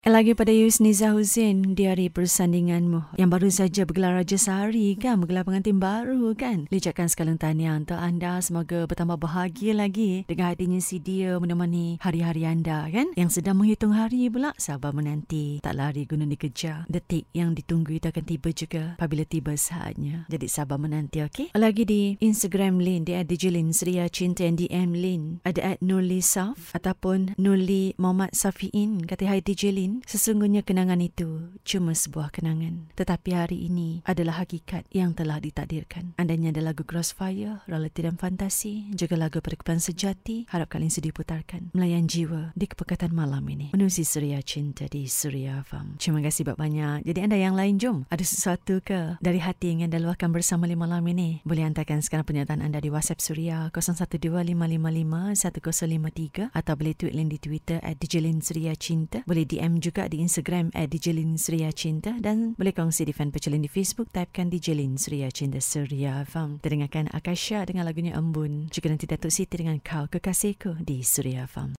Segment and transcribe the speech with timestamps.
[0.00, 3.20] Lagi pada Yusniza Hussein di hari persandinganmu.
[3.20, 5.20] Yang baru saja bergelar Raja Sehari kan?
[5.20, 6.64] Bergelar pengantin baru kan?
[6.72, 8.40] Licatkan sekalian tahniah untuk anda.
[8.40, 13.12] Semoga bertambah bahagia lagi dengan hatinya si dia menemani hari-hari anda kan?
[13.12, 15.60] Yang sedang menghitung hari pula sabar menanti.
[15.60, 16.88] Tak lari guna dikejar.
[16.88, 20.24] Detik yang ditunggu itu akan tiba juga apabila tiba saatnya.
[20.32, 21.52] Jadi sabar menanti okey?
[21.52, 25.22] Lagi di Instagram Lin di DJ Lin Seria Cinta yang DM Lin.
[25.44, 31.02] Ada at Nuli Saf ataupun Nuli Muhammad Safiin kata hai DJ Lin lain, sesungguhnya kenangan
[31.02, 32.94] itu cuma sebuah kenangan.
[32.94, 36.14] Tetapi hari ini adalah hakikat yang telah ditakdirkan.
[36.14, 41.74] Andainya ada lagu Crossfire, Reality dan Fantasi, juga lagu Perkembangan Sejati, harap kalian sedih putarkan.
[41.74, 43.74] Melayan jiwa di kepekatan malam ini.
[43.74, 45.98] Menusi Surya Cinta di Surya Farm.
[45.98, 47.02] Terima kasih banyak.
[47.02, 48.04] Jadi anda yang lain, jom.
[48.12, 51.42] Ada sesuatu ke dari hati yang anda luahkan bersama lima malam ini?
[51.42, 57.78] Boleh hantarkan sekarang pernyataan anda di WhatsApp Surya 0125551053 atau boleh tweet link di Twitter
[57.80, 59.22] at Dijalin Surya Cinta.
[59.24, 63.50] Boleh DM juga di Instagram at Dijalin Surya Cinta dan boleh kongsi di fan pecah
[63.50, 66.60] di Facebook typekan Dijalin Surya Cinta Surya Farm.
[66.60, 68.68] Terdengarkan Akasha dengan lagunya Embun.
[68.68, 71.74] Juga nanti Datuk Siti dengan Kau Kekasihku di Surya Farm.